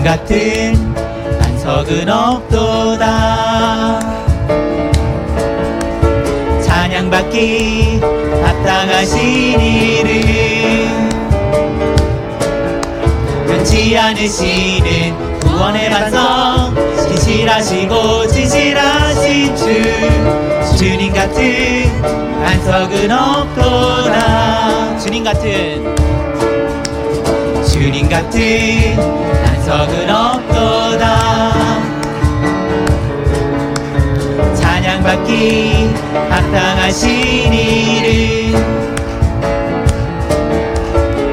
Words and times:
주님 0.00 0.04
같은 0.04 0.94
반석은 1.38 2.08
없도다. 2.08 4.00
찬양받기 6.62 8.00
합당하신 8.42 9.60
이름. 9.60 11.10
변치 13.46 13.98
않으시는 13.98 15.40
구원의 15.40 15.90
반석. 15.90 16.74
진실하시고 16.96 18.26
진실하신 18.28 19.54
주. 19.54 19.64
주님 20.78 21.12
같은 21.12 22.02
반석은 22.42 23.10
없도다. 23.12 24.98
주님 24.98 25.24
같은 25.24 25.94
주님 27.80 28.10
같은 28.10 28.94
반석은 29.42 30.10
없도다. 30.10 31.52
찬양받기 34.54 35.90
합당하신 36.28 37.52
이름 37.54 38.94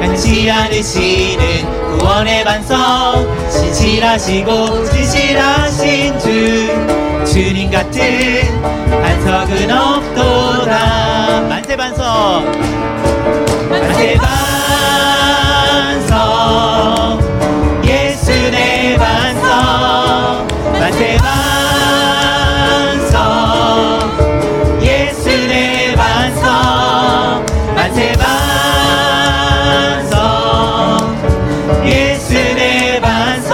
변치 0.00 0.48
않으시는 0.48 1.98
구원의 1.98 2.44
반석. 2.44 3.26
진실하시고 3.50 4.84
진실하신 4.84 6.16
주 6.20 7.26
주님 7.26 7.72
같은 7.72 8.62
반석은 8.88 9.68
없도다. 9.68 11.40
만세 11.48 11.76
반석. 11.76 12.44
만세 13.68 14.14
반석 14.14 14.45
만세 20.96 21.16
반석 22.96 23.12
예수 24.82 25.28
내 25.28 25.94
반석. 25.94 27.44
만세 27.74 28.12
반석 30.06 30.16
예수 31.84 32.32
내 32.32 32.98
반석. 33.02 33.52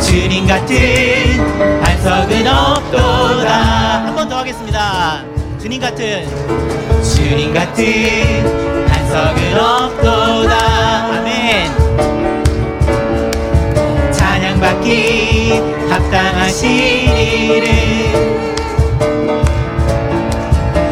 주님 0.00 0.48
같은 0.48 1.80
반석은 1.80 2.46
없도다. 2.48 3.52
한 4.06 4.16
번 4.16 4.28
더 4.28 4.38
하겠습니다. 4.38 5.22
주님 5.60 5.80
같은 5.80 6.26
주님 7.04 7.54
같은 7.54 8.84
반석은 8.88 9.58
없도다 9.58 11.11
이름 16.60 17.64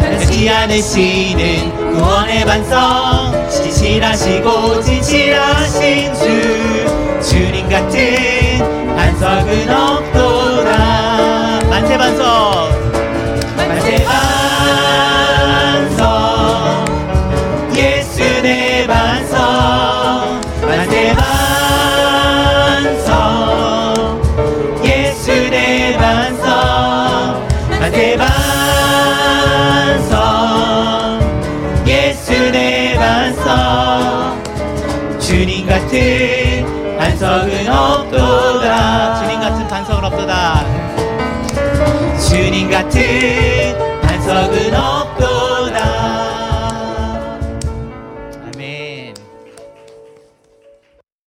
변치 0.00 0.48
않으시는 0.48 1.94
구원의 1.94 2.44
반석 2.44 3.50
진실하시고 3.50 4.80
진실하신 4.82 6.14
주 6.14 7.22
주님 7.28 7.68
같은 7.68 8.94
반석은 8.94 9.68
없도다 9.68 10.17
만세 27.98 28.16
반석 29.98 30.14
예수 31.84 32.30
내 32.52 32.94
반석 32.94 34.40
주님 35.18 35.66
같은 35.66 36.96
반석은 36.96 37.68
없도다. 37.68 39.16
주님 39.20 39.40
같은 39.40 39.66
반석은 39.66 40.04
없도다. 40.04 40.64
주님 42.20 42.70
같은 42.70 43.76
반석은 44.02 44.74
없도다 44.74 44.97